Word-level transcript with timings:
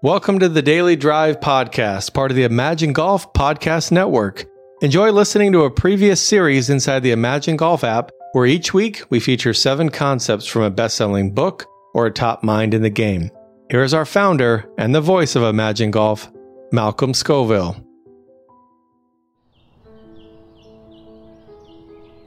Welcome 0.00 0.38
to 0.38 0.48
the 0.48 0.62
Daily 0.62 0.94
Drive 0.94 1.40
Podcast, 1.40 2.14
part 2.14 2.30
of 2.30 2.36
the 2.36 2.44
Imagine 2.44 2.92
Golf 2.92 3.32
Podcast 3.32 3.90
Network. 3.90 4.44
Enjoy 4.80 5.10
listening 5.10 5.50
to 5.50 5.64
a 5.64 5.72
previous 5.72 6.22
series 6.22 6.70
inside 6.70 7.00
the 7.00 7.10
Imagine 7.10 7.56
Golf 7.56 7.82
app, 7.82 8.12
where 8.30 8.46
each 8.46 8.72
week 8.72 9.02
we 9.10 9.18
feature 9.18 9.52
seven 9.52 9.88
concepts 9.88 10.46
from 10.46 10.62
a 10.62 10.70
best 10.70 10.96
selling 10.96 11.34
book 11.34 11.66
or 11.94 12.06
a 12.06 12.12
top 12.12 12.44
mind 12.44 12.74
in 12.74 12.82
the 12.82 12.90
game. 12.90 13.28
Here 13.72 13.82
is 13.82 13.92
our 13.92 14.04
founder 14.04 14.70
and 14.78 14.94
the 14.94 15.00
voice 15.00 15.34
of 15.34 15.42
Imagine 15.42 15.90
Golf, 15.90 16.30
Malcolm 16.70 17.12
Scoville. 17.12 17.74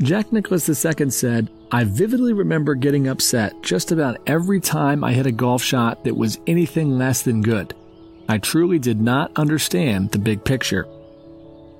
Jack 0.02 0.34
Nicklaus 0.34 0.68
II 0.68 1.12
said, 1.12 1.52
I 1.72 1.84
vividly 1.84 2.34
remember 2.34 2.74
getting 2.74 3.08
upset 3.08 3.54
just 3.62 3.92
about 3.92 4.18
every 4.26 4.60
time 4.60 5.04
I 5.04 5.14
hit 5.14 5.28
a 5.28 5.32
golf 5.32 5.62
shot 5.62 6.04
that 6.06 6.18
was 6.18 6.40
anything 6.48 6.98
less 6.98 7.22
than 7.22 7.44
good. 7.44 7.76
I 8.28 8.40
truly 8.40 8.80
did 8.80 9.00
not 9.00 9.32
understand 9.36 10.10
the 10.10 10.18
big 10.18 10.44
picture. 10.44 10.88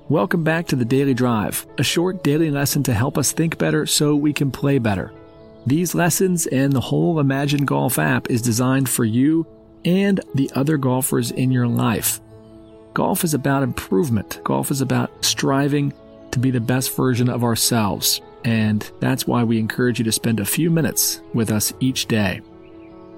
Welcome 0.08 0.44
back 0.44 0.68
to 0.68 0.76
the 0.76 0.84
Daily 0.84 1.14
Drive, 1.14 1.66
a 1.78 1.82
short 1.82 2.22
daily 2.22 2.48
lesson 2.52 2.84
to 2.84 2.94
help 2.94 3.18
us 3.18 3.32
think 3.32 3.58
better 3.58 3.86
so 3.86 4.14
we 4.14 4.32
can 4.32 4.52
play 4.52 4.78
better. 4.78 5.12
These 5.66 5.96
lessons 5.96 6.46
and 6.46 6.72
the 6.72 6.80
whole 6.80 7.18
Imagine 7.18 7.64
Golf 7.64 7.98
app 7.98 8.30
is 8.30 8.40
designed 8.40 8.88
for 8.88 9.04
you 9.04 9.48
and 9.84 10.20
the 10.36 10.48
other 10.54 10.76
golfers 10.76 11.32
in 11.32 11.50
your 11.50 11.66
life. 11.66 12.20
Golf 12.94 13.24
is 13.24 13.34
about 13.34 13.64
improvement. 13.64 14.38
Golf 14.44 14.70
is 14.70 14.80
about 14.80 15.24
striving 15.24 15.92
to 16.32 16.38
be 16.38 16.50
the 16.50 16.60
best 16.60 16.94
version 16.96 17.28
of 17.28 17.44
ourselves. 17.44 18.20
And 18.44 18.90
that's 18.98 19.26
why 19.26 19.44
we 19.44 19.58
encourage 19.58 19.98
you 19.98 20.04
to 20.04 20.12
spend 20.12 20.40
a 20.40 20.44
few 20.44 20.70
minutes 20.70 21.20
with 21.32 21.52
us 21.52 21.72
each 21.78 22.06
day. 22.06 22.40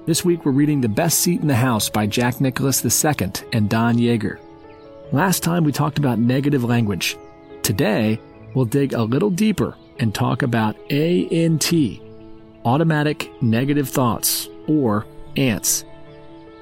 This 0.05 0.23
week 0.23 0.45
we're 0.45 0.51
reading 0.51 0.81
The 0.81 0.89
Best 0.89 1.19
Seat 1.19 1.41
in 1.41 1.47
the 1.47 1.55
House 1.55 1.89
by 1.89 2.05
Jack 2.05 2.39
Nicklaus 2.39 2.85
II 2.85 3.31
and 3.53 3.69
Don 3.69 3.97
Yaeger. 3.97 4.37
Last 5.11 5.41
time 5.41 5.63
we 5.63 5.71
talked 5.71 5.97
about 5.97 6.19
negative 6.19 6.63
language. 6.63 7.17
Today 7.63 8.19
we'll 8.53 8.65
dig 8.65 8.93
a 8.93 9.01
little 9.01 9.31
deeper 9.31 9.75
and 9.97 10.13
talk 10.13 10.43
about 10.43 10.75
ANT, 10.91 11.73
automatic 12.65 13.31
negative 13.41 13.89
thoughts, 13.89 14.47
or 14.67 15.07
ANTs. 15.37 15.85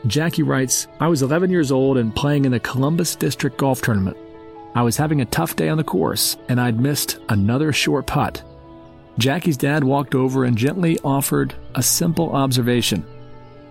Jackie 0.07 0.43
writes, 0.43 0.87
I 0.99 1.07
was 1.07 1.21
11 1.21 1.49
years 1.49 1.71
old 1.71 1.97
and 1.97 2.15
playing 2.15 2.45
in 2.45 2.51
the 2.51 2.59
Columbus 2.59 3.15
District 3.15 3.57
Golf 3.57 3.81
Tournament. 3.81 4.17
I 4.75 4.81
was 4.81 4.97
having 4.97 5.21
a 5.21 5.25
tough 5.25 5.55
day 5.55 5.69
on 5.69 5.77
the 5.77 5.83
course, 5.83 6.37
and 6.49 6.59
I'd 6.59 6.79
missed 6.79 7.19
another 7.29 7.71
short 7.71 8.07
putt. 8.07 8.43
Jackie's 9.19 9.57
dad 9.57 9.83
walked 9.83 10.15
over 10.15 10.45
and 10.45 10.57
gently 10.57 10.97
offered 11.03 11.53
a 11.75 11.83
simple 11.83 12.31
observation. 12.31 13.05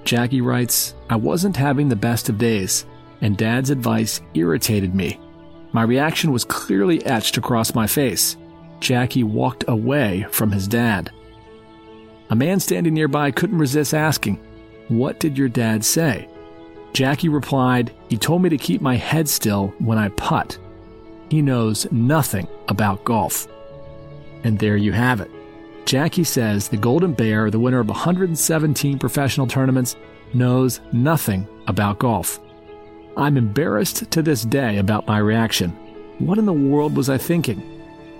Jackie 0.04 0.40
writes, 0.40 0.94
I 1.10 1.16
wasn't 1.16 1.56
having 1.56 1.88
the 1.88 1.96
best 1.96 2.28
of 2.28 2.38
days, 2.38 2.86
and 3.20 3.36
dad's 3.36 3.70
advice 3.70 4.20
irritated 4.34 4.94
me. 4.94 5.18
My 5.72 5.82
reaction 5.82 6.32
was 6.32 6.44
clearly 6.44 7.04
etched 7.04 7.36
across 7.36 7.74
my 7.74 7.86
face. 7.86 8.36
Jackie 8.78 9.24
walked 9.24 9.64
away 9.68 10.26
from 10.30 10.52
his 10.52 10.68
dad. 10.68 11.10
A 12.30 12.36
man 12.36 12.60
standing 12.60 12.94
nearby 12.94 13.30
couldn't 13.30 13.58
resist 13.58 13.94
asking, 13.94 14.38
What 14.88 15.18
did 15.18 15.36
your 15.36 15.48
dad 15.48 15.84
say? 15.84 16.28
Jackie 16.92 17.28
replied, 17.28 17.92
He 18.08 18.16
told 18.16 18.42
me 18.42 18.48
to 18.50 18.58
keep 18.58 18.80
my 18.80 18.96
head 18.96 19.28
still 19.28 19.68
when 19.78 19.98
I 19.98 20.08
putt. 20.10 20.58
He 21.32 21.40
knows 21.40 21.90
nothing 21.90 22.46
about 22.68 23.04
golf. 23.04 23.48
And 24.44 24.58
there 24.58 24.76
you 24.76 24.92
have 24.92 25.22
it. 25.22 25.30
Jackie 25.86 26.24
says 26.24 26.68
the 26.68 26.76
Golden 26.76 27.14
Bear, 27.14 27.50
the 27.50 27.58
winner 27.58 27.80
of 27.80 27.88
117 27.88 28.98
professional 28.98 29.46
tournaments, 29.46 29.96
knows 30.34 30.82
nothing 30.92 31.48
about 31.68 31.98
golf. 31.98 32.38
I'm 33.16 33.38
embarrassed 33.38 34.10
to 34.10 34.20
this 34.20 34.42
day 34.42 34.76
about 34.76 35.06
my 35.06 35.16
reaction. 35.16 35.70
What 36.18 36.36
in 36.36 36.44
the 36.44 36.52
world 36.52 36.94
was 36.94 37.08
I 37.08 37.16
thinking? 37.16 37.62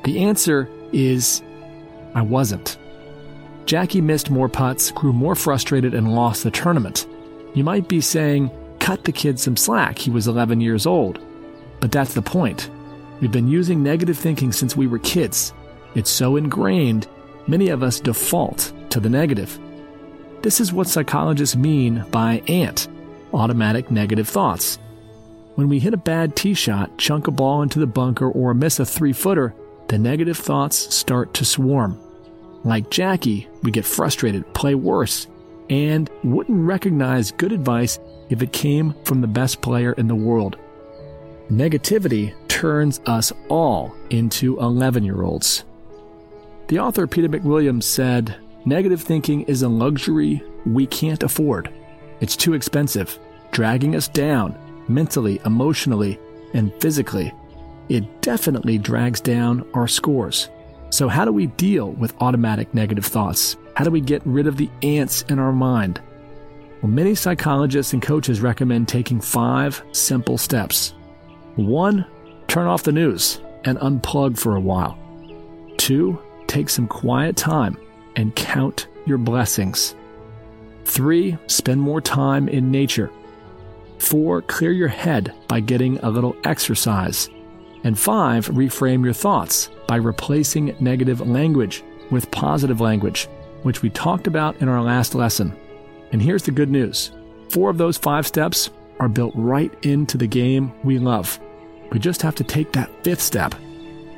The 0.04 0.24
answer 0.24 0.66
is 0.94 1.42
I 2.14 2.22
wasn't. 2.22 2.78
Jackie 3.66 4.00
missed 4.00 4.30
more 4.30 4.48
putts, 4.48 4.90
grew 4.90 5.12
more 5.12 5.34
frustrated, 5.34 5.92
and 5.92 6.14
lost 6.14 6.44
the 6.44 6.50
tournament. 6.50 7.06
You 7.52 7.62
might 7.62 7.90
be 7.90 8.00
saying, 8.00 8.50
cut 8.80 9.04
the 9.04 9.12
kid 9.12 9.38
some 9.38 9.58
slack, 9.58 9.98
he 9.98 10.08
was 10.08 10.28
11 10.28 10.62
years 10.62 10.86
old. 10.86 11.22
But 11.78 11.92
that's 11.92 12.14
the 12.14 12.22
point. 12.22 12.70
We've 13.22 13.30
been 13.30 13.46
using 13.46 13.84
negative 13.84 14.18
thinking 14.18 14.50
since 14.50 14.76
we 14.76 14.88
were 14.88 14.98
kids. 14.98 15.54
It's 15.94 16.10
so 16.10 16.34
ingrained, 16.34 17.06
many 17.46 17.68
of 17.68 17.84
us 17.84 18.00
default 18.00 18.72
to 18.90 18.98
the 18.98 19.08
negative. 19.08 19.60
This 20.42 20.60
is 20.60 20.72
what 20.72 20.88
psychologists 20.88 21.54
mean 21.54 22.04
by 22.10 22.42
ANT, 22.48 22.88
automatic 23.32 23.92
negative 23.92 24.28
thoughts. 24.28 24.80
When 25.54 25.68
we 25.68 25.78
hit 25.78 25.94
a 25.94 25.98
bad 25.98 26.34
tee 26.34 26.54
shot, 26.54 26.98
chunk 26.98 27.28
a 27.28 27.30
ball 27.30 27.62
into 27.62 27.78
the 27.78 27.86
bunker, 27.86 28.28
or 28.28 28.54
miss 28.54 28.80
a 28.80 28.84
three 28.84 29.12
footer, 29.12 29.54
the 29.86 29.98
negative 29.98 30.36
thoughts 30.36 30.92
start 30.92 31.32
to 31.34 31.44
swarm. 31.44 32.00
Like 32.64 32.90
Jackie, 32.90 33.48
we 33.62 33.70
get 33.70 33.84
frustrated, 33.84 34.52
play 34.52 34.74
worse, 34.74 35.28
and 35.70 36.10
wouldn't 36.24 36.66
recognize 36.66 37.30
good 37.30 37.52
advice 37.52 38.00
if 38.30 38.42
it 38.42 38.52
came 38.52 38.96
from 39.04 39.20
the 39.20 39.28
best 39.28 39.62
player 39.62 39.92
in 39.92 40.08
the 40.08 40.16
world. 40.16 40.56
Negativity 41.52 42.32
turns 42.48 43.02
us 43.04 43.30
all 43.50 43.94
into 44.08 44.58
11 44.58 45.04
year 45.04 45.22
olds. 45.22 45.64
The 46.68 46.78
author 46.78 47.06
Peter 47.06 47.28
McWilliams 47.28 47.82
said, 47.82 48.34
Negative 48.64 49.02
thinking 49.02 49.42
is 49.42 49.60
a 49.60 49.68
luxury 49.68 50.42
we 50.64 50.86
can't 50.86 51.22
afford. 51.22 51.70
It's 52.20 52.36
too 52.36 52.54
expensive, 52.54 53.18
dragging 53.50 53.96
us 53.96 54.08
down 54.08 54.56
mentally, 54.88 55.42
emotionally, 55.44 56.18
and 56.54 56.72
physically. 56.80 57.34
It 57.90 58.22
definitely 58.22 58.78
drags 58.78 59.20
down 59.20 59.68
our 59.74 59.86
scores. 59.86 60.48
So, 60.88 61.06
how 61.06 61.26
do 61.26 61.32
we 61.32 61.48
deal 61.48 61.90
with 61.90 62.16
automatic 62.22 62.72
negative 62.72 63.04
thoughts? 63.04 63.58
How 63.76 63.84
do 63.84 63.90
we 63.90 64.00
get 64.00 64.22
rid 64.24 64.46
of 64.46 64.56
the 64.56 64.70
ants 64.82 65.20
in 65.28 65.38
our 65.38 65.52
mind? 65.52 66.00
Well, 66.80 66.90
many 66.90 67.14
psychologists 67.14 67.92
and 67.92 68.00
coaches 68.00 68.40
recommend 68.40 68.88
taking 68.88 69.20
five 69.20 69.84
simple 69.92 70.38
steps. 70.38 70.94
One, 71.56 72.06
turn 72.48 72.66
off 72.66 72.82
the 72.82 72.92
news 72.92 73.40
and 73.64 73.78
unplug 73.78 74.38
for 74.38 74.56
a 74.56 74.60
while. 74.60 74.98
Two, 75.76 76.18
take 76.46 76.68
some 76.68 76.86
quiet 76.88 77.36
time 77.36 77.76
and 78.16 78.34
count 78.34 78.88
your 79.06 79.18
blessings. 79.18 79.94
Three, 80.84 81.36
spend 81.46 81.80
more 81.80 82.00
time 82.00 82.48
in 82.48 82.70
nature. 82.70 83.10
Four, 83.98 84.42
clear 84.42 84.72
your 84.72 84.88
head 84.88 85.32
by 85.46 85.60
getting 85.60 85.98
a 85.98 86.10
little 86.10 86.36
exercise. 86.44 87.28
And 87.84 87.98
five, 87.98 88.48
reframe 88.48 89.04
your 89.04 89.12
thoughts 89.12 89.70
by 89.86 89.96
replacing 89.96 90.76
negative 90.80 91.20
language 91.20 91.82
with 92.10 92.30
positive 92.30 92.80
language, 92.80 93.28
which 93.62 93.82
we 93.82 93.90
talked 93.90 94.26
about 94.26 94.56
in 94.60 94.68
our 94.68 94.82
last 94.82 95.14
lesson. 95.14 95.56
And 96.12 96.20
here's 96.22 96.42
the 96.42 96.50
good 96.50 96.70
news 96.70 97.12
four 97.48 97.68
of 97.70 97.78
those 97.78 97.98
five 97.98 98.26
steps 98.26 98.70
are 99.02 99.08
built 99.08 99.32
right 99.34 99.74
into 99.84 100.16
the 100.16 100.28
game 100.28 100.72
we 100.84 100.96
love. 100.96 101.40
We 101.90 101.98
just 101.98 102.22
have 102.22 102.36
to 102.36 102.44
take 102.44 102.70
that 102.72 102.88
fifth 103.02 103.20
step. 103.20 103.52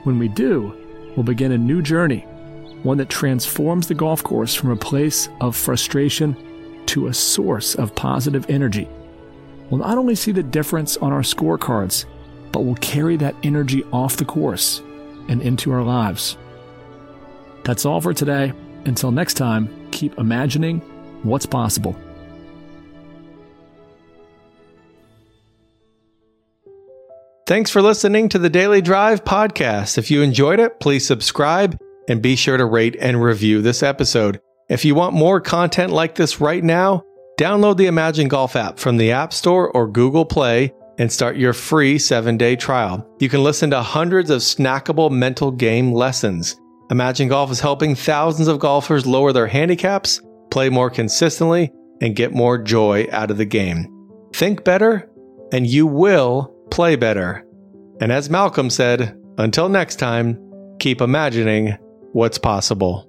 When 0.03 0.19
we 0.19 0.29
do, 0.29 0.77
we'll 1.17 1.25
begin 1.25 1.53
a 1.53 1.59
new 1.59 1.81
journey, 1.81 2.21
one 2.83 2.99
that 2.99 3.09
transforms 3.09 3.89
the 3.89 3.95
golf 3.95 4.23
course 4.23 4.55
from 4.55 4.71
a 4.71 4.77
place 4.77 5.31
of 5.41 5.57
frustration 5.57 6.85
to 6.85 7.07
a 7.07 7.15
source 7.15 7.75
of 7.77 7.95
positive 7.95 8.45
energy. 8.51 8.87
We'll 9.71 9.81
not 9.81 9.97
only 9.97 10.15
see 10.15 10.33
the 10.33 10.43
difference 10.43 10.99
on 10.99 11.15
our 11.15 11.23
scorecards, 11.23 12.05
but 12.53 12.61
we'll 12.61 12.75
carry 12.77 13.17
that 13.17 13.35
energy 13.43 13.85
off 13.91 14.19
the 14.19 14.27
course 14.27 14.83
and 15.29 15.41
into 15.41 15.73
our 15.73 15.83
lives. 15.83 16.37
That's 17.65 17.87
all 17.87 18.03
for 18.03 18.13
today. 18.13 18.53
Until 18.85 19.11
next 19.11 19.35
time, 19.35 19.89
keep 19.93 20.19
imagining 20.19 20.81
what's 21.23 21.47
possible. 21.47 21.97
Thanks 27.47 27.71
for 27.71 27.83
listening 27.83 28.31
to 28.31 28.39
the 28.39 28.49
Daily 28.49 28.81
Drive 28.81 29.23
podcast. 29.23 29.99
If 29.99 30.11
you 30.11 30.23
enjoyed 30.23 30.61
it, 30.61 30.81
please 30.81 31.07
subscribe 31.07 31.77
and 32.09 32.23
be 32.23 32.37
sure 32.37 32.57
to 32.57 32.65
rate 32.65 32.97
and 32.99 33.23
review 33.23 33.61
this 33.61 33.83
episode. 33.83 34.41
If 34.71 34.87
you 34.87 34.95
want 34.95 35.15
more 35.15 35.43
content 35.43 35.93
like 35.93 36.15
this 36.15 36.41
right 36.41 36.65
now, 36.65 37.03
download 37.39 37.77
the 37.77 37.85
Imagine 37.85 38.29
Golf 38.29 38.57
app 38.57 38.79
from 38.79 38.97
the 38.97 39.13
App 39.13 39.35
Store 39.35 39.71
or 39.73 39.87
Google 39.87 40.25
Play 40.25 40.73
and 40.97 41.13
start 41.13 41.37
your 41.37 41.53
free 41.53 41.99
seven 41.99 42.39
day 42.39 42.57
trial. 42.57 43.07
You 43.21 43.29
can 43.29 43.45
listen 43.45 43.69
to 43.73 43.83
hundreds 43.83 44.31
of 44.31 44.41
snackable 44.41 45.11
mental 45.11 45.51
game 45.51 45.93
lessons. 45.93 46.57
Imagine 46.91 47.29
Golf 47.29 47.51
is 47.51 47.61
helping 47.61 47.95
thousands 47.95 48.49
of 48.49 48.59
golfers 48.59 49.07
lower 49.07 49.35
their 49.35 49.49
handicaps, 49.49 50.19
play 50.51 50.71
more 50.71 50.89
consistently, 50.89 51.71
and 52.01 52.17
get 52.17 52.33
more 52.33 52.57
joy 52.57 53.07
out 53.13 53.31
of 53.31 53.37
the 53.37 53.45
game. 53.45 53.87
Think 54.33 54.65
better, 54.65 55.11
and 55.53 55.67
you 55.67 55.87
will 55.87 56.54
play 56.75 56.97
better. 56.97 57.47
And 58.01 58.11
as 58.11 58.29
Malcolm 58.29 58.69
said, 58.69 59.17
until 59.39 59.69
next 59.69 59.95
time, 59.97 60.37
keep 60.81 61.01
imagining 61.01 61.79
what's 62.13 62.37
possible. 62.37 63.09